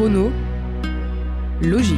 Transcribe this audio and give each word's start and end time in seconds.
Chrono, 0.00 0.32
logique. 1.60 1.94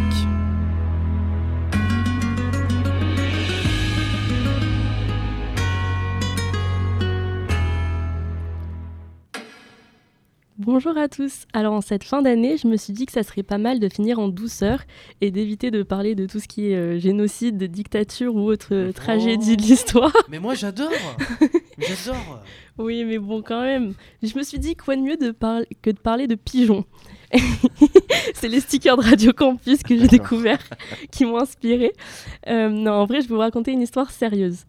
Bonjour 10.58 10.98
à 10.98 11.08
tous. 11.08 11.46
Alors 11.52 11.74
en 11.74 11.80
cette 11.80 12.02
fin 12.02 12.22
d'année, 12.22 12.56
je 12.56 12.66
me 12.66 12.76
suis 12.76 12.92
dit 12.92 13.06
que 13.06 13.12
ça 13.12 13.22
serait 13.22 13.44
pas 13.44 13.58
mal 13.58 13.78
de 13.78 13.88
finir 13.88 14.18
en 14.18 14.26
douceur 14.26 14.80
et 15.20 15.30
d'éviter 15.30 15.70
de 15.70 15.84
parler 15.84 16.16
de 16.16 16.26
tout 16.26 16.40
ce 16.40 16.48
qui 16.48 16.72
est 16.72 16.76
euh, 16.76 16.98
génocide, 16.98 17.62
dictature 17.62 18.34
ou 18.34 18.50
autre 18.50 18.74
euh, 18.74 18.90
tragédie 18.90 19.56
de 19.56 19.62
l'histoire. 19.62 20.12
Mais 20.28 20.40
moi 20.40 20.54
j'adore 20.54 20.90
J'adore 21.78 22.42
Oui, 22.78 23.04
mais 23.04 23.18
bon, 23.18 23.42
quand 23.42 23.62
même. 23.62 23.94
Je 24.24 24.36
me 24.36 24.42
suis 24.42 24.58
dit 24.58 24.74
quoi 24.74 24.96
de 24.96 25.02
mieux 25.02 25.16
de 25.16 25.32
que 25.82 25.90
de 25.90 25.98
parler 26.00 26.26
de 26.26 26.34
pigeons. 26.34 26.84
c'est 28.34 28.48
les 28.48 28.60
stickers 28.60 28.96
de 28.96 29.02
Radio 29.02 29.32
Campus 29.32 29.82
que 29.82 29.96
j'ai 29.96 30.06
découverts 30.06 30.68
qui 31.10 31.24
m'ont 31.24 31.38
inspiré. 31.38 31.92
Euh, 32.48 32.68
non, 32.68 32.92
en 32.92 33.06
vrai, 33.06 33.20
je 33.20 33.28
vais 33.28 33.34
vous 33.34 33.40
raconter 33.40 33.72
une 33.72 33.82
histoire 33.82 34.10
sérieuse. 34.10 34.66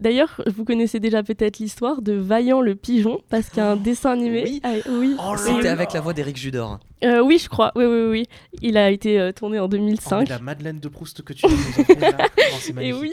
D'ailleurs, 0.00 0.40
vous 0.46 0.64
connaissez 0.64 1.00
déjà 1.00 1.22
peut-être 1.22 1.58
l'histoire 1.58 2.02
de 2.02 2.12
Vaillant 2.12 2.60
le 2.60 2.74
pigeon, 2.74 3.20
parce 3.28 3.48
qu'il 3.48 3.58
y 3.58 3.60
a 3.60 3.70
un 3.70 3.76
oh, 3.76 3.80
dessin 3.80 4.12
animé. 4.12 4.44
Oui, 4.44 4.60
ah, 4.64 4.74
oh 4.88 5.36
c'était 5.36 5.68
avec 5.68 5.92
la 5.92 6.00
voix 6.00 6.12
d'Éric 6.12 6.36
Judor. 6.36 6.78
Euh, 7.04 7.20
oui, 7.20 7.38
je 7.38 7.48
crois. 7.48 7.72
Oui, 7.76 7.84
oui, 7.84 8.06
oui. 8.08 8.26
Il 8.60 8.76
a 8.76 8.90
été 8.90 9.20
euh, 9.20 9.32
tourné 9.32 9.58
en 9.58 9.68
2005. 9.68 10.28
la 10.28 10.38
Madeleine 10.40 10.80
de 10.80 10.88
Proust 10.88 11.22
que 11.22 11.32
tu 11.32 11.46
nous 11.46 11.52
et 12.80 12.92
oui. 12.92 13.12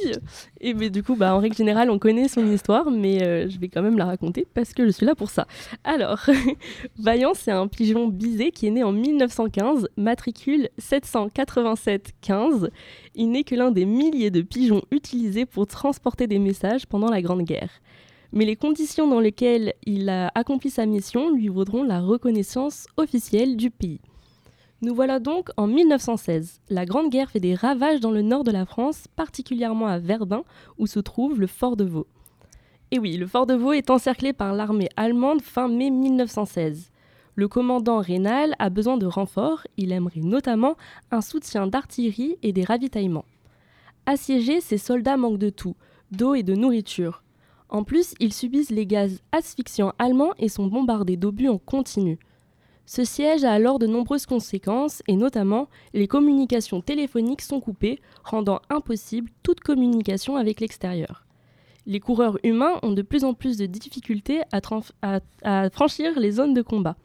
Et 0.62 0.74
mais 0.74 0.90
du 0.90 1.04
coup, 1.04 1.16
bah, 1.16 1.36
en 1.36 1.40
règle 1.40 1.56
générale, 1.56 1.90
on 1.90 2.00
connaît 2.00 2.28
son 2.28 2.46
histoire, 2.52 2.92
mais 2.92 3.24
euh, 3.24 3.50
je 3.50 3.60
vais 3.60 3.70
quand 3.70 3.82
même 3.82 3.98
la 3.98 4.06
raconter 4.06 4.46
parce 4.54 4.74
que 4.74 4.86
je 4.86 4.92
suis 4.92 5.06
là 5.06 5.16
pour 5.16 5.30
ça. 5.30 5.48
Alors, 5.84 6.26
Vaillant, 7.00 7.34
c'est 7.34 7.52
un 7.52 7.68
pigeon 7.68 8.08
bisé 8.08 8.52
qui 8.52 8.68
est 8.68 8.72
né 8.72 8.84
en 8.84 8.92
1915, 8.92 9.88
matricule 9.98 10.70
787-15. 10.80 12.70
Il 13.16 13.32
n'est 13.32 13.44
que 13.44 13.56
l'un 13.56 13.72
des 13.72 13.86
milliers 13.86 14.32
de 14.32 14.42
pigeons 14.42 14.82
utilisés 14.92 15.46
pour 15.46 15.68
transporter 15.68 16.28
des 16.28 16.40
messages 16.40 16.86
pendant 16.86 17.10
la 17.10 17.22
Grande 17.22 17.44
Guerre 17.44 17.82
mais 18.34 18.46
les 18.46 18.58
conditions 18.58 19.08
dans 19.08 19.22
lesquelles 19.22 19.74
il 19.86 20.10
a 20.10 20.30
accompli 20.36 20.70
sa 20.70 20.86
mission 20.86 21.34
lui 21.34 21.48
vaudront 21.48 21.84
la 21.84 22.02
reconnaissance 22.02 22.86
officielle 22.98 23.56
du 23.56 23.72
pays. 23.72 24.02
Nous 24.82 24.94
voilà 24.94 25.20
donc 25.20 25.50
en 25.56 25.68
1916. 25.68 26.60
La 26.70 26.86
Grande 26.86 27.10
Guerre 27.10 27.32
fait 27.32 27.40
des 27.40 27.56
ravages 27.56 28.02
dans 28.02 28.12
le 28.12 28.22
nord 28.22 28.44
de 28.44 28.52
la 28.52 28.66
France, 28.66 29.08
particulièrement 29.16 29.88
à 29.88 30.00
Verdun, 30.00 30.44
où 30.78 30.86
se 30.86 31.00
trouve 31.00 31.40
le 31.40 31.48
fort 31.48 31.78
de 31.78 31.86
Vaux. 31.86 32.08
Et 32.92 33.00
oui, 33.00 33.16
le 33.16 33.26
fort 33.26 33.46
de 33.46 33.54
Vaux 33.54 33.72
est 33.72 33.90
encerclé 33.90 34.34
par 34.34 34.54
l'armée 34.54 34.90
allemande 34.98 35.42
fin 35.42 35.70
mai 35.70 35.90
1916. 35.90 36.92
Le 37.36 37.48
commandant 37.48 38.00
Rénal 38.00 38.54
a 38.60 38.70
besoin 38.70 38.98
de 38.98 39.06
renforts, 39.06 39.66
il 39.78 39.94
aimerait 39.94 40.22
notamment 40.22 40.76
un 41.10 41.22
soutien 41.22 41.68
d'artillerie 41.68 42.38
et 42.44 42.52
des 42.52 42.64
ravitaillements. 42.64 43.26
Assiégés, 44.06 44.62
ces 44.62 44.78
soldats 44.78 45.18
manquent 45.18 45.40
de 45.40 45.50
tout, 45.50 45.76
d'eau 46.12 46.36
et 46.36 46.44
de 46.44 46.54
nourriture. 46.54 47.24
En 47.70 47.84
plus, 47.84 48.14
ils 48.20 48.34
subissent 48.34 48.72
les 48.72 48.86
gaz 48.86 49.22
asphyxiants 49.32 49.94
allemands 50.00 50.34
et 50.38 50.50
sont 50.50 50.68
bombardés 50.68 51.18
d'obus 51.18 51.50
en 51.50 51.58
continu. 51.58 52.20
Ce 52.86 53.04
siège 53.04 53.44
a 53.44 53.52
alors 53.52 53.80
de 53.80 53.88
nombreuses 53.88 54.28
conséquences 54.28 55.02
et 55.08 55.16
notamment 55.16 55.68
les 55.94 56.08
communications 56.08 56.82
téléphoniques 56.82 57.42
sont 57.42 57.60
coupées, 57.60 58.00
rendant 58.24 58.62
impossible 58.70 59.32
toute 59.42 59.60
communication 59.60 60.36
avec 60.36 60.60
l'extérieur. 60.60 61.26
Les 61.88 62.00
coureurs 62.00 62.38
humains 62.44 62.80
ont 62.84 62.92
de 62.92 63.02
plus 63.02 63.24
en 63.24 63.34
plus 63.34 63.58
de 63.58 63.66
difficultés 63.66 64.42
à, 64.52 65.70
franchir 65.70 66.20
les 66.20 66.32
zones 66.32 66.54
de 66.54 66.62
combat. 66.62 66.96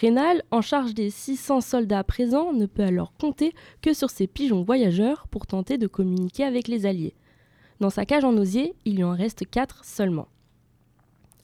Rénal, 0.00 0.42
en 0.50 0.60
charge 0.60 0.92
des 0.92 1.10
600 1.10 1.60
soldats 1.60 2.04
présents, 2.04 2.52
ne 2.52 2.66
peut 2.66 2.82
alors 2.82 3.12
compter 3.18 3.54
que 3.82 3.94
sur 3.94 4.10
ses 4.10 4.26
pigeons 4.26 4.62
voyageurs 4.62 5.26
pour 5.28 5.46
tenter 5.46 5.78
de 5.78 5.86
communiquer 5.86 6.44
avec 6.44 6.68
les 6.68 6.84
Alliés. 6.84 7.14
Dans 7.80 7.90
sa 7.90 8.04
cage 8.04 8.24
en 8.24 8.36
osier, 8.36 8.74
il 8.84 8.96
lui 8.96 9.04
en 9.04 9.14
reste 9.14 9.48
4 9.48 9.84
seulement. 9.84 10.28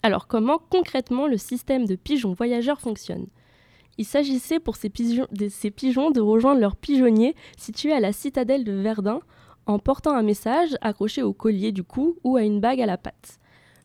Alors 0.02 0.26
comment 0.26 0.58
concrètement 0.58 1.26
le 1.26 1.38
système 1.38 1.86
de 1.86 1.94
pigeons 1.94 2.32
voyageurs 2.32 2.80
fonctionne? 2.80 3.26
Il 3.98 4.04
s'agissait 4.04 4.60
pour 4.60 4.76
ces 4.76 4.88
pigeons, 4.88 5.26
de, 5.30 6.20
rejoindre 6.20 6.60
leur 6.60 6.76
pigeonnier 6.76 7.34
situé 7.58 7.92
à 7.92 8.00
la 8.00 8.12
citadelle 8.12 8.64
de 8.64 8.72
Verdun 8.72 9.20
en 9.66 9.78
portant 9.78 10.12
un 10.12 10.22
message 10.22 10.76
accroché 10.80 11.22
au 11.22 11.32
collier 11.32 11.72
du 11.72 11.82
cou 11.82 12.16
ou 12.24 12.36
à 12.36 12.42
une 12.42 12.60
bague 12.60 12.80
à 12.80 12.86
la 12.86 12.98
patte. 12.98 13.38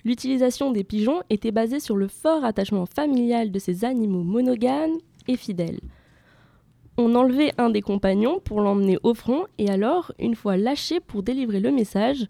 L'utilisation 0.05 0.71
des 0.71 0.83
pigeons 0.83 1.21
était 1.29 1.51
basée 1.51 1.79
sur 1.79 1.97
le 1.97 2.07
fort 2.07 2.45
attachement 2.45 2.85
familial 2.85 3.51
de 3.51 3.59
ces 3.59 3.83
animaux 3.83 4.23
monogames 4.23 4.97
et 5.27 5.35
fidèles. 5.35 5.81
On 6.97 7.13
enlevait 7.13 7.53
un 7.57 7.69
des 7.69 7.81
compagnons 7.81 8.39
pour 8.39 8.61
l'emmener 8.61 8.97
au 9.03 9.13
front 9.13 9.45
et 9.57 9.69
alors, 9.69 10.13
une 10.17 10.35
fois 10.35 10.57
lâché 10.57 10.99
pour 10.99 11.21
délivrer 11.21 11.59
le 11.59 11.71
message, 11.71 12.25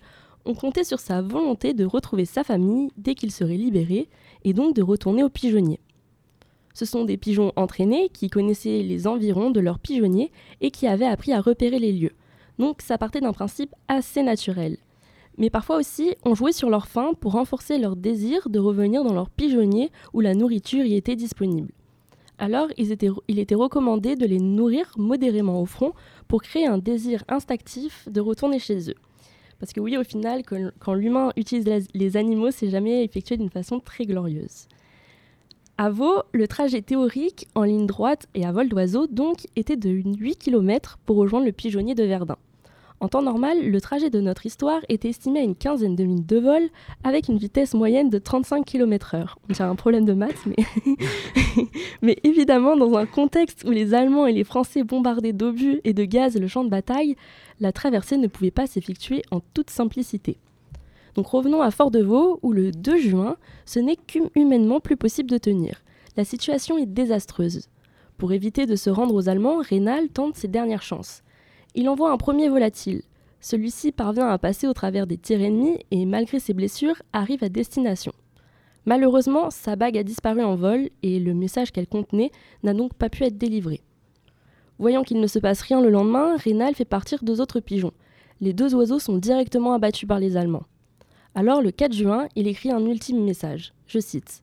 on 0.45 0.55
comptait 0.55 0.83
sur 0.83 0.99
sa 0.99 1.21
volonté 1.21 1.73
de 1.73 1.85
retrouver 1.85 2.25
sa 2.25 2.43
famille 2.43 2.89
dès 2.97 3.15
qu'il 3.15 3.31
serait 3.31 3.57
libéré 3.57 4.09
et 4.43 4.53
donc 4.53 4.75
de 4.75 4.81
retourner 4.81 5.23
au 5.23 5.29
pigeonnier. 5.29 5.79
Ce 6.77 6.85
sont 6.85 7.05
des 7.05 7.17
pigeons 7.17 7.53
entraînés 7.55 8.09
qui 8.13 8.29
connaissaient 8.29 8.83
les 8.83 9.07
environs 9.07 9.49
de 9.49 9.59
leur 9.59 9.79
pigeonnier 9.79 10.31
et 10.61 10.69
qui 10.69 10.85
avaient 10.85 11.07
appris 11.07 11.33
à 11.33 11.41
repérer 11.41 11.79
les 11.79 11.91
lieux. 11.91 12.11
Donc 12.59 12.83
ça 12.83 12.99
partait 12.99 13.19
d'un 13.19 13.33
principe 13.33 13.73
assez 13.87 14.21
naturel. 14.21 14.77
Mais 15.39 15.49
parfois 15.49 15.77
aussi, 15.77 16.13
on 16.23 16.35
jouait 16.35 16.51
sur 16.51 16.69
leur 16.69 16.85
faim 16.85 17.13
pour 17.19 17.31
renforcer 17.31 17.79
leur 17.79 17.95
désir 17.95 18.47
de 18.47 18.59
revenir 18.59 19.03
dans 19.03 19.15
leur 19.15 19.31
pigeonnier 19.31 19.91
où 20.13 20.21
la 20.21 20.35
nourriture 20.35 20.85
y 20.85 20.93
était 20.93 21.15
disponible 21.15 21.71
alors 22.39 22.67
il 22.77 23.39
était 23.39 23.55
recommandé 23.55 24.15
de 24.15 24.27
les 24.27 24.37
nourrir 24.37 24.91
modérément 24.95 25.59
au 25.59 25.65
front 25.65 25.93
pour 26.27 26.43
créer 26.43 26.67
un 26.67 26.77
désir 26.77 27.23
instinctif 27.27 28.07
de 28.11 28.21
retourner 28.21 28.59
chez 28.59 28.91
eux. 28.91 28.95
Parce 29.59 29.73
que 29.73 29.79
oui, 29.79 29.97
au 29.97 30.03
final, 30.03 30.43
quand, 30.45 30.93
l'humain 30.93 31.31
utilise 31.35 31.87
les 31.95 32.15
animaux, 32.15 32.51
c'est 32.51 32.69
jamais 32.69 33.03
effectué 33.03 33.37
d'une 33.37 33.49
façon 33.49 33.79
très 33.79 34.05
glorieuse. 34.05 34.67
À 35.79 35.91
Vaux, 35.91 36.23
le 36.31 36.47
trajet 36.47 36.81
théorique 36.81 37.47
en 37.53 37.61
ligne 37.61 37.85
droite 37.85 38.27
et 38.33 38.45
à 38.47 38.51
vol 38.51 38.67
d'oiseau 38.67 39.05
donc 39.05 39.45
était 39.55 39.75
de 39.75 39.91
8 39.91 40.37
km 40.37 40.97
pour 41.05 41.17
rejoindre 41.17 41.45
le 41.45 41.51
pigeonnier 41.51 41.93
de 41.93 42.03
Verdun. 42.03 42.37
En 42.99 43.09
temps 43.09 43.21
normal, 43.21 43.69
le 43.69 43.79
trajet 43.79 44.09
de 44.09 44.19
notre 44.19 44.47
histoire 44.47 44.81
est 44.89 45.05
estimé 45.05 45.41
à 45.41 45.43
une 45.43 45.55
quinzaine 45.55 45.95
de 45.95 46.03
minutes 46.03 46.25
de 46.25 46.39
vol 46.39 46.63
avec 47.03 47.27
une 47.27 47.37
vitesse 47.37 47.75
moyenne 47.75 48.09
de 48.09 48.17
35 48.17 48.65
km/h. 48.65 49.35
On 49.47 49.53
dirait 49.53 49.69
un 49.69 49.75
problème 49.75 50.05
de 50.05 50.13
maths, 50.13 50.47
mais 52.01 52.17
évidemment, 52.23 52.75
dans 52.75 52.97
un 52.97 53.05
contexte 53.05 53.63
où 53.63 53.69
les 53.69 53.93
Allemands 53.93 54.25
et 54.25 54.33
les 54.33 54.43
Français 54.43 54.81
bombardaient 54.81 55.31
d'obus 55.31 55.79
et 55.83 55.93
de 55.93 56.05
gaz 56.05 56.39
le 56.39 56.47
champ 56.47 56.63
de 56.63 56.69
bataille, 56.69 57.15
la 57.59 57.71
traversée 57.71 58.17
ne 58.17 58.25
pouvait 58.25 58.49
pas 58.49 58.65
s'effectuer 58.65 59.21
en 59.29 59.41
toute 59.53 59.69
simplicité. 59.69 60.39
Donc 61.17 61.27
revenons 61.27 61.63
à 61.63 61.71
Fort-de-Vaux, 61.71 62.39
où 62.43 62.53
le 62.53 62.71
2 62.71 62.97
juin, 62.99 63.37
ce 63.65 63.79
n'est 63.79 63.95
qu'humainement 63.95 64.79
plus 64.79 64.97
possible 64.97 65.31
de 65.31 65.39
tenir. 65.39 65.83
La 66.15 66.23
situation 66.23 66.77
est 66.77 66.85
désastreuse. 66.85 67.69
Pour 68.17 68.33
éviter 68.33 68.67
de 68.67 68.75
se 68.75 68.91
rendre 68.91 69.15
aux 69.15 69.27
Allemands, 69.27 69.57
Rénal 69.57 70.09
tente 70.09 70.35
ses 70.35 70.47
dernières 70.47 70.83
chances. 70.83 71.23
Il 71.73 71.89
envoie 71.89 72.11
un 72.11 72.17
premier 72.17 72.49
volatile. 72.49 73.01
Celui-ci 73.41 73.91
parvient 73.91 74.27
à 74.27 74.37
passer 74.37 74.67
au 74.67 74.73
travers 74.73 75.07
des 75.07 75.17
tirs 75.17 75.41
ennemis 75.41 75.79
et, 75.89 76.05
malgré 76.05 76.39
ses 76.39 76.53
blessures, 76.53 77.01
arrive 77.13 77.43
à 77.43 77.49
destination. 77.49 78.13
Malheureusement, 78.85 79.49
sa 79.49 79.75
bague 79.75 79.97
a 79.97 80.03
disparu 80.03 80.43
en 80.43 80.55
vol 80.55 80.89
et 81.01 81.19
le 81.19 81.33
message 81.33 81.71
qu'elle 81.71 81.87
contenait 81.87 82.31
n'a 82.61 82.75
donc 82.75 82.93
pas 82.93 83.09
pu 83.09 83.23
être 83.23 83.39
délivré. 83.39 83.81
Voyant 84.77 85.01
qu'il 85.01 85.19
ne 85.19 85.27
se 85.27 85.39
passe 85.39 85.61
rien 85.61 85.81
le 85.81 85.89
lendemain, 85.89 86.37
Rénal 86.37 86.75
fait 86.75 86.85
partir 86.85 87.23
deux 87.23 87.41
autres 87.41 87.59
pigeons. 87.59 87.93
Les 88.39 88.53
deux 88.53 88.75
oiseaux 88.75 88.99
sont 88.99 89.17
directement 89.17 89.73
abattus 89.73 90.07
par 90.07 90.19
les 90.19 90.37
Allemands. 90.37 90.65
Alors, 91.37 91.61
le 91.61 91.69
4 91.69 91.93
juin, 91.93 92.27
il 92.35 92.47
écrit 92.47 92.71
un 92.71 92.83
ultime 92.83 93.23
message. 93.23 93.71
Je 93.85 93.99
cite 93.99 94.41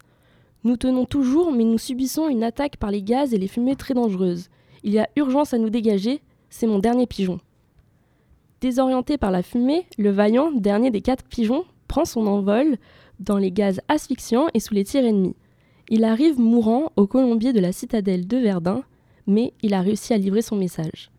Nous 0.62 0.77
tenons 0.77 1.06
toujours, 1.06 1.50
mais 1.50 1.65
nous 1.65 1.77
subissons 1.77 2.28
une 2.28 2.44
attaque 2.44 2.77
par 2.77 2.93
les 2.93 3.03
gaz 3.03 3.34
et 3.34 3.37
les 3.37 3.49
fumées 3.49 3.74
très 3.74 3.95
dangereuses. 3.95 4.48
Il 4.84 4.92
y 4.92 5.01
a 5.01 5.09
urgence 5.16 5.53
à 5.53 5.59
nous 5.59 5.71
dégager, 5.71 6.22
c'est 6.51 6.68
mon 6.68 6.78
dernier 6.78 7.09
pigeon. 7.09 7.41
Désorienté 8.60 9.18
par 9.18 9.33
la 9.33 9.42
fumée, 9.42 9.89
le 9.98 10.10
vaillant, 10.10 10.53
dernier 10.53 10.92
des 10.92 11.01
quatre 11.01 11.24
pigeons, 11.24 11.65
prend 11.89 12.04
son 12.04 12.28
envol 12.28 12.77
dans 13.18 13.39
les 13.39 13.51
gaz 13.51 13.80
asphyxiants 13.89 14.47
et 14.54 14.60
sous 14.60 14.74
les 14.74 14.84
tirs 14.84 15.04
ennemis. 15.04 15.34
Il 15.89 16.04
arrive 16.04 16.39
mourant 16.39 16.92
au 16.95 17.09
colombier 17.09 17.53
de 17.53 17.59
la 17.59 17.72
citadelle 17.72 18.28
de 18.28 18.36
Verdun, 18.36 18.84
mais 19.27 19.53
il 19.63 19.74
a 19.74 19.80
réussi 19.80 20.15
à 20.15 20.16
livrer 20.16 20.42
son 20.42 20.54
message. 20.54 21.10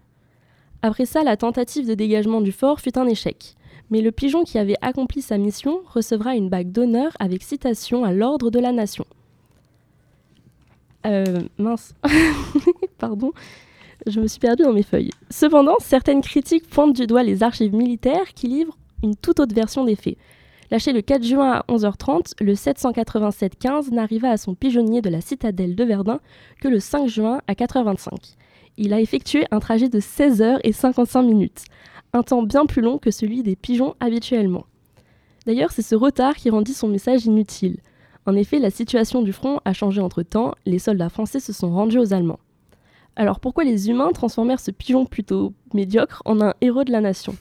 Après 0.81 1.05
ça, 1.05 1.25
la 1.25 1.35
tentative 1.35 1.85
de 1.85 1.95
dégagement 1.95 2.39
du 2.39 2.53
fort 2.53 2.79
fut 2.79 2.97
un 2.97 3.07
échec, 3.07 3.57
mais 3.89 4.01
le 4.01 4.11
pigeon 4.11 4.43
qui 4.43 4.57
avait 4.57 4.77
accompli 4.81 5.21
sa 5.21 5.37
mission 5.37 5.81
recevra 5.87 6.35
une 6.35 6.49
bague 6.49 6.71
d'honneur 6.71 7.11
avec 7.19 7.43
citation 7.43 8.03
à 8.03 8.11
l'ordre 8.11 8.49
de 8.49 8.59
la 8.59 8.71
nation. 8.71 9.05
Euh, 11.05 11.41
mince. 11.57 11.93
Pardon 12.97 13.31
je 14.07 14.19
me 14.19 14.27
suis 14.27 14.39
perdue 14.39 14.63
dans 14.63 14.73
mes 14.73 14.83
feuilles. 14.83 15.11
Cependant, 15.29 15.75
certaines 15.79 16.21
critiques 16.21 16.69
pointent 16.69 16.95
du 16.95 17.07
doigt 17.07 17.23
les 17.23 17.43
archives 17.43 17.73
militaires 17.73 18.33
qui 18.35 18.47
livrent 18.47 18.77
une 19.03 19.15
toute 19.15 19.39
autre 19.39 19.55
version 19.55 19.83
des 19.83 19.95
faits. 19.95 20.17
Lâché 20.71 20.93
le 20.93 21.01
4 21.01 21.23
juin 21.23 21.51
à 21.51 21.65
11h30, 21.69 22.33
le 22.41 22.53
787-15 22.53 23.91
n'arriva 23.91 24.29
à 24.31 24.37
son 24.37 24.55
pigeonnier 24.55 25.01
de 25.01 25.09
la 25.09 25.21
citadelle 25.21 25.75
de 25.75 25.83
Verdun 25.83 26.19
que 26.59 26.67
le 26.67 26.79
5 26.79 27.07
juin 27.07 27.41
à 27.47 27.53
4h25. 27.53 28.35
Il 28.77 28.93
a 28.93 28.99
effectué 28.99 29.45
un 29.51 29.59
trajet 29.59 29.89
de 29.89 29.99
16 29.99 30.41
h 30.41 30.59
et 30.63 30.71
55 30.71 31.21
minutes, 31.21 31.65
un 32.15 32.23
temps 32.23 32.43
bien 32.43 32.65
plus 32.65 32.81
long 32.81 32.97
que 32.97 33.11
celui 33.11 33.43
des 33.43 33.55
pigeons 33.55 33.95
habituellement. 33.99 34.65
D'ailleurs, 35.45 35.71
c'est 35.71 35.81
ce 35.81 35.95
retard 35.95 36.35
qui 36.35 36.49
rendit 36.49 36.73
son 36.73 36.87
message 36.87 37.25
inutile. 37.25 37.77
En 38.25 38.35
effet, 38.35 38.57
la 38.57 38.71
situation 38.71 39.21
du 39.21 39.33
front 39.33 39.59
a 39.65 39.73
changé 39.73 40.01
entre-temps, 40.01 40.55
les 40.65 40.79
soldats 40.79 41.09
français 41.09 41.39
se 41.39 41.53
sont 41.53 41.71
rendus 41.71 41.99
aux 41.99 42.13
Allemands. 42.13 42.39
Alors 43.17 43.39
pourquoi 43.39 43.63
les 43.63 43.89
humains 43.89 44.11
transformèrent 44.11 44.59
ce 44.59 44.71
pigeon 44.71 45.05
plutôt 45.05 45.53
médiocre 45.73 46.21
en 46.25 46.41
un 46.41 46.53
héros 46.61 46.83
de 46.83 46.91
la 46.91 47.01
nation? 47.01 47.35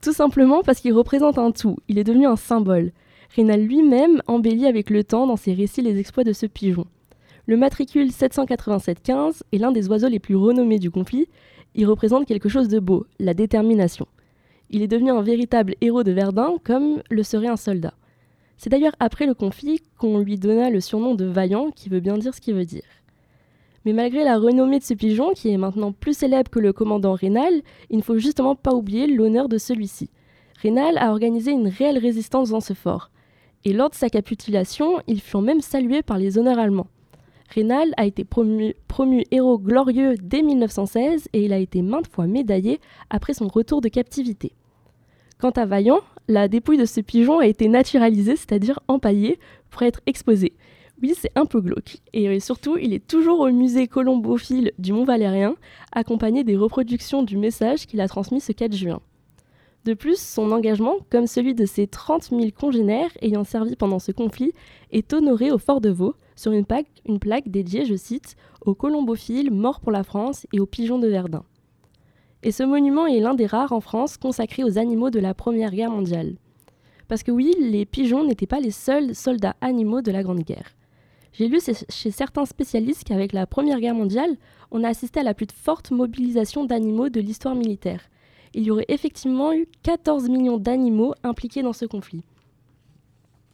Tout 0.00 0.12
simplement 0.12 0.62
parce 0.62 0.80
qu'il 0.80 0.92
représente 0.92 1.38
un 1.38 1.50
tout, 1.50 1.76
il 1.88 1.98
est 1.98 2.04
devenu 2.04 2.26
un 2.26 2.36
symbole. 2.36 2.92
Rénal 3.34 3.60
lui-même 3.62 4.22
embellit 4.26 4.66
avec 4.66 4.88
le 4.88 5.04
temps 5.04 5.26
dans 5.26 5.36
ses 5.36 5.52
récits 5.52 5.82
les 5.82 5.98
exploits 5.98 6.24
de 6.24 6.32
ce 6.32 6.46
pigeon. 6.46 6.86
Le 7.46 7.56
matricule 7.56 8.08
787-15 8.08 9.42
est 9.52 9.58
l'un 9.58 9.72
des 9.72 9.88
oiseaux 9.88 10.08
les 10.08 10.18
plus 10.18 10.36
renommés 10.36 10.78
du 10.78 10.90
conflit. 10.90 11.28
Il 11.78 11.86
représente 11.86 12.26
quelque 12.26 12.48
chose 12.48 12.68
de 12.68 12.80
beau, 12.80 13.06
la 13.20 13.34
détermination. 13.34 14.06
Il 14.70 14.80
est 14.80 14.88
devenu 14.88 15.10
un 15.10 15.20
véritable 15.20 15.74
héros 15.82 16.02
de 16.04 16.10
Verdun 16.10 16.54
comme 16.64 17.02
le 17.10 17.22
serait 17.22 17.48
un 17.48 17.56
soldat. 17.56 17.92
C'est 18.56 18.70
d'ailleurs 18.70 18.96
après 18.98 19.26
le 19.26 19.34
conflit 19.34 19.82
qu'on 19.98 20.18
lui 20.18 20.38
donna 20.38 20.70
le 20.70 20.80
surnom 20.80 21.14
de 21.14 21.26
Vaillant, 21.26 21.70
qui 21.70 21.90
veut 21.90 22.00
bien 22.00 22.16
dire 22.16 22.34
ce 22.34 22.40
qu'il 22.40 22.54
veut 22.54 22.64
dire. 22.64 22.82
Mais 23.84 23.92
malgré 23.92 24.24
la 24.24 24.38
renommée 24.38 24.78
de 24.78 24.84
ce 24.84 24.94
pigeon, 24.94 25.34
qui 25.34 25.50
est 25.50 25.58
maintenant 25.58 25.92
plus 25.92 26.16
célèbre 26.16 26.50
que 26.50 26.58
le 26.58 26.72
commandant 26.72 27.12
Rénal, 27.12 27.52
il 27.90 27.98
ne 27.98 28.02
faut 28.02 28.16
justement 28.16 28.56
pas 28.56 28.74
oublier 28.74 29.06
l'honneur 29.06 29.48
de 29.50 29.58
celui-ci. 29.58 30.08
Rénal 30.62 30.96
a 30.96 31.10
organisé 31.10 31.52
une 31.52 31.68
réelle 31.68 31.98
résistance 31.98 32.50
dans 32.50 32.60
ce 32.60 32.72
fort. 32.72 33.10
Et 33.66 33.74
lors 33.74 33.90
de 33.90 33.94
sa 33.94 34.08
capitulation, 34.08 35.02
ils 35.06 35.20
furent 35.20 35.42
même 35.42 35.60
salués 35.60 36.02
par 36.02 36.16
les 36.16 36.38
honneurs 36.38 36.58
allemands. 36.58 36.88
Rénal 37.48 37.92
a 37.96 38.06
été 38.06 38.24
promu, 38.24 38.74
promu, 38.88 39.24
héros 39.30 39.58
glorieux 39.58 40.14
dès 40.20 40.42
1916 40.42 41.28
et 41.32 41.44
il 41.44 41.52
a 41.52 41.58
été 41.58 41.82
maintes 41.82 42.08
fois 42.08 42.26
médaillé 42.26 42.80
après 43.10 43.34
son 43.34 43.48
retour 43.48 43.80
de 43.80 43.88
captivité. 43.88 44.52
Quant 45.38 45.50
à 45.50 45.66
Vaillant, 45.66 46.00
la 46.28 46.48
dépouille 46.48 46.78
de 46.78 46.86
ce 46.86 47.00
pigeon 47.00 47.38
a 47.38 47.46
été 47.46 47.68
naturalisée, 47.68 48.36
c'est-à-dire 48.36 48.80
empaillée, 48.88 49.38
pour 49.70 49.82
être 49.82 50.00
exposée. 50.06 50.54
Oui, 51.02 51.12
c'est 51.14 51.30
un 51.34 51.44
peu 51.44 51.60
glauque. 51.60 51.98
Et 52.14 52.28
euh, 52.28 52.40
surtout, 52.40 52.78
il 52.78 52.94
est 52.94 53.06
toujours 53.06 53.40
au 53.40 53.50
musée 53.50 53.86
colombophile 53.86 54.72
du 54.78 54.94
Mont 54.94 55.04
Valérien, 55.04 55.54
accompagné 55.92 56.42
des 56.42 56.56
reproductions 56.56 57.22
du 57.22 57.36
message 57.36 57.86
qu'il 57.86 58.00
a 58.00 58.08
transmis 58.08 58.40
ce 58.40 58.52
4 58.52 58.74
juin. 58.74 59.00
De 59.84 59.94
plus, 59.94 60.18
son 60.18 60.50
engagement, 60.52 60.96
comme 61.10 61.26
celui 61.26 61.54
de 61.54 61.66
ses 61.66 61.86
30 61.86 62.30
000 62.30 62.46
congénères 62.58 63.10
ayant 63.20 63.44
servi 63.44 63.76
pendant 63.76 63.98
ce 63.98 64.10
conflit, 64.10 64.52
est 64.90 65.12
honoré 65.12 65.52
au 65.52 65.58
Fort 65.58 65.82
de 65.82 65.90
Vaux 65.90 66.14
sur 66.36 66.52
une 66.52 66.64
plaque, 66.64 67.48
dédiée, 67.48 67.86
je 67.86 67.96
cite, 67.96 68.36
aux 68.64 68.74
colombophiles 68.74 69.50
morts 69.50 69.80
pour 69.80 69.90
la 69.90 70.04
France 70.04 70.46
et 70.52 70.60
aux 70.60 70.66
pigeons 70.66 70.98
de 70.98 71.08
Verdun. 71.08 71.44
Et 72.42 72.52
ce 72.52 72.62
monument 72.62 73.06
est 73.06 73.20
l'un 73.20 73.34
des 73.34 73.46
rares 73.46 73.72
en 73.72 73.80
France 73.80 74.18
consacrés 74.18 74.62
aux 74.62 74.78
animaux 74.78 75.10
de 75.10 75.18
la 75.18 75.34
Première 75.34 75.72
Guerre 75.72 75.90
mondiale. 75.90 76.36
Parce 77.08 77.22
que 77.22 77.30
oui, 77.30 77.54
les 77.58 77.86
pigeons 77.86 78.24
n'étaient 78.24 78.46
pas 78.46 78.60
les 78.60 78.70
seuls 78.70 79.14
soldats 79.14 79.56
animaux 79.60 80.02
de 80.02 80.12
la 80.12 80.22
Grande 80.22 80.42
Guerre. 80.42 80.76
J'ai 81.32 81.48
lu 81.48 81.58
chez 81.88 82.10
certains 82.10 82.46
spécialistes 82.46 83.04
qu'avec 83.04 83.32
la 83.32 83.46
Première 83.46 83.80
Guerre 83.80 83.94
mondiale, 83.94 84.36
on 84.70 84.84
a 84.84 84.88
assisté 84.88 85.20
à 85.20 85.22
la 85.22 85.34
plus 85.34 85.46
forte 85.52 85.90
mobilisation 85.90 86.64
d'animaux 86.64 87.08
de 87.08 87.20
l'histoire 87.20 87.54
militaire. 87.54 88.00
Il 88.54 88.64
y 88.64 88.70
aurait 88.70 88.86
effectivement 88.88 89.52
eu 89.52 89.66
14 89.82 90.28
millions 90.28 90.56
d'animaux 90.56 91.14
impliqués 91.22 91.62
dans 91.62 91.74
ce 91.74 91.84
conflit. 91.84 92.22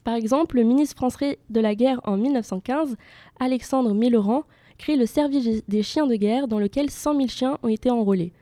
Par 0.05 0.15
exemple, 0.15 0.57
le 0.57 0.65
ministre 0.65 0.97
français 0.97 1.39
de 1.49 1.61
la 1.61 1.75
guerre 1.75 2.01
en 2.05 2.17
1915, 2.17 2.97
Alexandre 3.39 3.95
Millerand, 3.95 4.45
crée 4.79 4.97
le 4.97 5.07
service 5.07 5.63
des 5.69 5.83
chiens 5.83 6.09
de 6.09 6.17
guerre 6.17 6.49
dans 6.49 6.59
lequel 6.59 6.91
100 6.91 7.17
000 7.17 7.29
chiens 7.29 7.59
ont 7.63 7.69
été 7.69 7.89
enrôlés. 7.91 8.33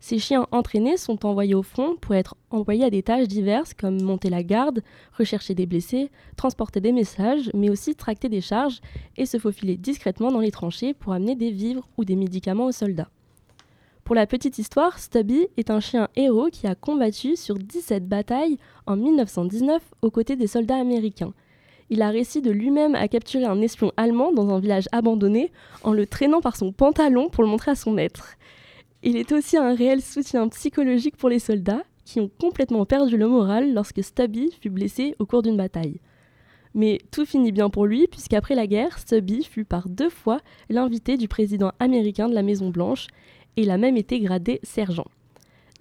Ces 0.00 0.18
chiens 0.18 0.46
entraînés 0.50 0.96
sont 0.96 1.24
envoyés 1.24 1.54
au 1.54 1.62
front 1.62 1.96
pour 1.98 2.14
être 2.14 2.36
envoyés 2.50 2.84
à 2.84 2.90
des 2.90 3.02
tâches 3.02 3.28
diverses 3.28 3.72
comme 3.74 4.02
monter 4.02 4.28
la 4.28 4.42
garde, 4.42 4.82
rechercher 5.16 5.54
des 5.54 5.66
blessés, 5.66 6.10
transporter 6.36 6.80
des 6.80 6.92
messages, 6.92 7.50
mais 7.54 7.70
aussi 7.70 7.94
tracter 7.94 8.28
des 8.28 8.42
charges 8.42 8.80
et 9.16 9.24
se 9.24 9.38
faufiler 9.38 9.76
discrètement 9.76 10.30
dans 10.30 10.40
les 10.40 10.50
tranchées 10.50 10.94
pour 10.94 11.12
amener 11.12 11.36
des 11.36 11.50
vivres 11.50 11.88
ou 11.96 12.04
des 12.04 12.16
médicaments 12.16 12.66
aux 12.66 12.72
soldats. 12.72 13.08
Pour 14.04 14.14
la 14.14 14.26
petite 14.26 14.58
histoire, 14.58 14.98
Stubby 14.98 15.46
est 15.56 15.70
un 15.70 15.80
chien 15.80 16.08
héros 16.14 16.50
qui 16.52 16.66
a 16.66 16.74
combattu 16.74 17.36
sur 17.36 17.54
17 17.54 18.06
batailles 18.06 18.58
en 18.86 18.96
1919 18.96 19.82
aux 20.02 20.10
côtés 20.10 20.36
des 20.36 20.46
soldats 20.46 20.76
américains. 20.76 21.32
Il 21.88 22.02
a 22.02 22.10
réussi 22.10 22.42
de 22.42 22.50
lui-même 22.50 22.94
à 22.94 23.08
capturer 23.08 23.46
un 23.46 23.62
espion 23.62 23.92
allemand 23.96 24.30
dans 24.30 24.50
un 24.50 24.60
village 24.60 24.90
abandonné 24.92 25.50
en 25.84 25.94
le 25.94 26.06
traînant 26.06 26.42
par 26.42 26.56
son 26.56 26.70
pantalon 26.70 27.30
pour 27.30 27.42
le 27.44 27.48
montrer 27.48 27.70
à 27.70 27.76
son 27.76 27.92
maître. 27.92 28.34
Il 29.02 29.16
est 29.16 29.32
aussi 29.32 29.56
un 29.56 29.74
réel 29.74 30.02
soutien 30.02 30.48
psychologique 30.48 31.16
pour 31.16 31.30
les 31.30 31.38
soldats, 31.38 31.82
qui 32.04 32.20
ont 32.20 32.30
complètement 32.38 32.84
perdu 32.84 33.16
le 33.16 33.26
moral 33.26 33.72
lorsque 33.72 34.04
Stubby 34.04 34.50
fut 34.60 34.68
blessé 34.68 35.14
au 35.18 35.24
cours 35.24 35.40
d'une 35.40 35.56
bataille. 35.56 36.00
Mais 36.74 36.98
tout 37.10 37.24
finit 37.24 37.52
bien 37.52 37.70
pour 37.70 37.86
lui, 37.86 38.06
puisqu'après 38.08 38.54
la 38.54 38.66
guerre, 38.66 38.98
Stubby 38.98 39.44
fut 39.44 39.64
par 39.64 39.88
deux 39.88 40.10
fois 40.10 40.40
l'invité 40.68 41.16
du 41.16 41.28
président 41.28 41.72
américain 41.78 42.28
de 42.28 42.34
la 42.34 42.42
Maison-Blanche, 42.42 43.06
et 43.56 43.62
il 43.62 43.70
a 43.70 43.78
même 43.78 43.96
été 43.96 44.20
gradé 44.20 44.60
sergent. 44.62 45.06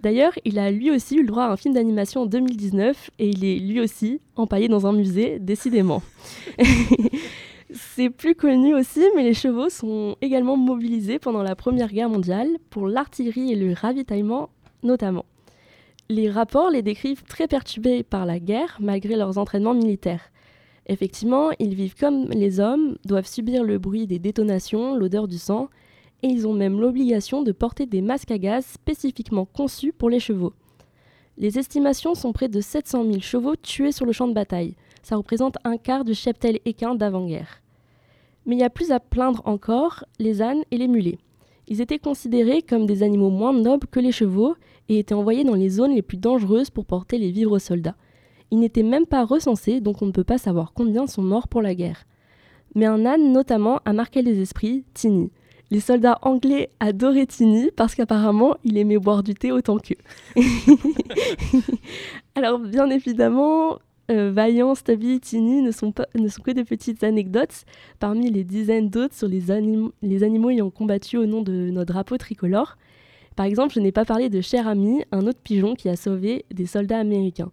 D'ailleurs, 0.01 0.33
il 0.43 0.59
a 0.59 0.69
lui 0.69 0.91
aussi 0.91 1.15
eu 1.15 1.21
le 1.21 1.27
droit 1.27 1.45
à 1.45 1.51
un 1.51 1.55
film 1.55 1.73
d'animation 1.73 2.23
en 2.23 2.25
2019, 2.25 3.09
et 3.19 3.29
il 3.29 3.45
est 3.45 3.59
lui 3.59 3.79
aussi 3.79 4.19
empaillé 4.35 4.67
dans 4.67 4.85
un 4.85 4.91
musée, 4.91 5.39
décidément. 5.39 6.03
C'est 7.73 8.09
plus 8.09 8.35
connu 8.35 8.75
aussi, 8.75 9.01
mais 9.15 9.23
les 9.23 9.33
chevaux 9.33 9.69
sont 9.69 10.17
également 10.21 10.57
mobilisés 10.57 11.19
pendant 11.19 11.41
la 11.41 11.55
Première 11.55 11.91
Guerre 11.91 12.09
mondiale 12.09 12.49
pour 12.69 12.87
l'artillerie 12.87 13.53
et 13.53 13.55
le 13.55 13.73
ravitaillement 13.73 14.49
notamment. 14.83 15.25
Les 16.09 16.29
rapports 16.29 16.69
les 16.69 16.81
décrivent 16.81 17.23
très 17.23 17.47
perturbés 17.47 18.03
par 18.03 18.25
la 18.25 18.39
guerre 18.39 18.77
malgré 18.79 19.15
leurs 19.15 19.37
entraînements 19.37 19.73
militaires. 19.73 20.31
Effectivement, 20.87 21.51
ils 21.59 21.73
vivent 21.75 21.95
comme 21.95 22.25
les 22.29 22.59
hommes, 22.59 22.97
doivent 23.05 23.27
subir 23.27 23.63
le 23.63 23.79
bruit 23.79 24.05
des 24.05 24.19
détonations, 24.19 24.95
l'odeur 24.95 25.27
du 25.27 25.37
sang, 25.37 25.69
et 26.23 26.27
ils 26.27 26.47
ont 26.47 26.53
même 26.53 26.79
l'obligation 26.79 27.43
de 27.43 27.51
porter 27.51 27.85
des 27.85 28.01
masques 28.01 28.31
à 28.31 28.37
gaz 28.37 28.65
spécifiquement 28.65 29.45
conçus 29.45 29.91
pour 29.91 30.09
les 30.09 30.21
chevaux. 30.21 30.53
Les 31.37 31.59
estimations 31.59 32.15
sont 32.15 32.31
près 32.31 32.47
de 32.47 32.61
700 32.61 33.03
000 33.05 33.19
chevaux 33.19 33.55
tués 33.57 33.91
sur 33.91 34.05
le 34.05 34.13
champ 34.13 34.27
de 34.27 34.33
bataille. 34.33 34.75
Ça 35.01 35.17
représente 35.17 35.57
un 35.65 35.77
quart 35.77 36.05
du 36.05 36.13
cheptel 36.13 36.59
équin 36.63 36.95
d'avant-guerre. 36.95 37.61
Mais 38.45 38.55
il 38.55 38.59
y 38.59 38.63
a 38.63 38.69
plus 38.69 38.91
à 38.91 38.99
plaindre 38.99 39.41
encore 39.45 40.05
les 40.17 40.41
ânes 40.41 40.63
et 40.71 40.77
les 40.77 40.87
mulets. 40.87 41.17
Ils 41.67 41.81
étaient 41.81 41.99
considérés 41.99 42.61
comme 42.61 42.85
des 42.85 43.03
animaux 43.03 43.29
moins 43.29 43.53
nobles 43.53 43.87
que 43.87 43.99
les 43.99 44.11
chevaux 44.11 44.55
et 44.89 44.99
étaient 44.99 45.13
envoyés 45.13 45.43
dans 45.43 45.55
les 45.55 45.69
zones 45.69 45.95
les 45.95 46.01
plus 46.01 46.17
dangereuses 46.17 46.69
pour 46.69 46.85
porter 46.85 47.17
les 47.17 47.31
vivres 47.31 47.53
aux 47.53 47.59
soldats. 47.59 47.95
Ils 48.51 48.59
n'étaient 48.59 48.83
même 48.83 49.05
pas 49.05 49.25
recensés, 49.25 49.81
donc 49.81 50.01
on 50.01 50.05
ne 50.05 50.11
peut 50.11 50.23
pas 50.23 50.37
savoir 50.37 50.73
combien 50.73 51.07
sont 51.07 51.21
morts 51.21 51.47
pour 51.47 51.61
la 51.61 51.75
guerre. 51.75 52.05
Mais 52.75 52.85
un 52.85 53.05
âne 53.05 53.31
notamment 53.31 53.79
a 53.85 53.93
marqué 53.93 54.21
les 54.21 54.39
esprits, 54.39 54.83
Tini. 54.93 55.31
Les 55.73 55.79
soldats 55.79 56.19
anglais 56.21 56.69
adoraient 56.79 57.25
Tini 57.25 57.71
parce 57.75 57.95
qu'apparemment 57.95 58.57
il 58.63 58.77
aimait 58.77 58.99
boire 58.99 59.23
du 59.23 59.33
thé 59.33 59.51
autant 59.51 59.79
qu'eux. 59.79 59.95
Alors 62.35 62.59
bien 62.59 62.91
évidemment, 62.91 63.79
euh, 64.11 64.31
Vaillant, 64.31 64.75
Stubby, 64.75 65.19
Tini 65.19 65.63
ne 65.63 65.71
sont, 65.71 65.91
pas, 65.91 66.05
ne 66.13 66.27
sont 66.27 66.43
que 66.43 66.51
des 66.51 66.63
petites 66.63 67.03
anecdotes 67.03 67.65
parmi 67.99 68.29
les 68.29 68.43
dizaines 68.43 68.91
d'autres 68.91 69.15
sur 69.15 69.27
les, 69.27 69.45
les 70.03 70.23
animaux 70.23 70.51
ayant 70.51 70.69
combattu 70.69 71.17
au 71.17 71.25
nom 71.25 71.41
de 71.41 71.71
notre 71.71 71.91
drapeau 71.91 72.19
tricolore. 72.19 72.77
Par 73.35 73.47
exemple, 73.47 73.73
je 73.73 73.79
n'ai 73.79 73.91
pas 73.91 74.05
parlé 74.05 74.29
de 74.29 74.41
Cher 74.41 74.67
Ami, 74.67 75.03
un 75.11 75.25
autre 75.25 75.39
pigeon 75.43 75.73
qui 75.73 75.89
a 75.89 75.95
sauvé 75.95 76.45
des 76.53 76.67
soldats 76.67 76.99
américains. 76.99 77.51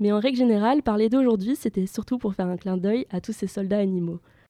Mais 0.00 0.10
en 0.10 0.18
règle 0.18 0.38
générale, 0.38 0.82
parler 0.82 1.08
d'aujourd'hui, 1.08 1.54
c'était 1.54 1.86
surtout 1.86 2.18
pour 2.18 2.34
faire 2.34 2.48
un 2.48 2.56
clin 2.56 2.76
d'œil 2.76 3.06
à 3.10 3.20
tous 3.20 3.32
ces 3.32 3.46
soldats 3.46 3.78
animaux. 3.78 4.18